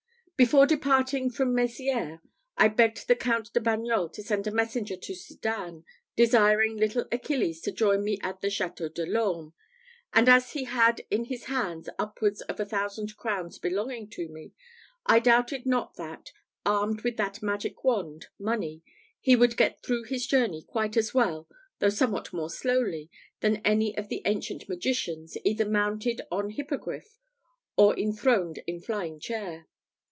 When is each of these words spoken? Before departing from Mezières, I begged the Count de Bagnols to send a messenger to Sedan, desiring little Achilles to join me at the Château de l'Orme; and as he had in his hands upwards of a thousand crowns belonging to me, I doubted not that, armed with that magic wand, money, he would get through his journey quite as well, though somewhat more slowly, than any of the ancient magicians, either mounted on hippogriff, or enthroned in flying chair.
Before 0.37 0.65
departing 0.65 1.29
from 1.29 1.53
Mezières, 1.53 2.19
I 2.57 2.67
begged 2.67 3.07
the 3.07 3.15
Count 3.15 3.53
de 3.53 3.59
Bagnols 3.59 4.11
to 4.13 4.23
send 4.23 4.47
a 4.47 4.51
messenger 4.51 4.97
to 4.97 5.13
Sedan, 5.13 5.85
desiring 6.15 6.75
little 6.77 7.05
Achilles 7.11 7.61
to 7.61 7.71
join 7.71 8.03
me 8.03 8.17
at 8.23 8.41
the 8.41 8.47
Château 8.47 8.91
de 8.91 9.05
l'Orme; 9.05 9.53
and 10.13 10.27
as 10.27 10.53
he 10.53 10.63
had 10.63 11.05
in 11.11 11.25
his 11.25 11.43
hands 11.43 11.89
upwards 11.99 12.41
of 12.41 12.59
a 12.59 12.65
thousand 12.65 13.15
crowns 13.17 13.59
belonging 13.59 14.09
to 14.09 14.29
me, 14.29 14.53
I 15.05 15.19
doubted 15.19 15.67
not 15.67 15.93
that, 15.97 16.31
armed 16.65 17.01
with 17.03 17.17
that 17.17 17.43
magic 17.43 17.83
wand, 17.83 18.25
money, 18.39 18.81
he 19.19 19.35
would 19.35 19.55
get 19.55 19.83
through 19.83 20.05
his 20.05 20.25
journey 20.25 20.63
quite 20.63 20.97
as 20.97 21.13
well, 21.13 21.47
though 21.77 21.89
somewhat 21.89 22.33
more 22.33 22.49
slowly, 22.49 23.11
than 23.41 23.57
any 23.57 23.95
of 23.95 24.09
the 24.09 24.23
ancient 24.25 24.67
magicians, 24.67 25.37
either 25.45 25.69
mounted 25.69 26.19
on 26.31 26.49
hippogriff, 26.49 27.19
or 27.77 27.95
enthroned 27.95 28.57
in 28.65 28.79
flying 28.81 29.19
chair. 29.19 29.67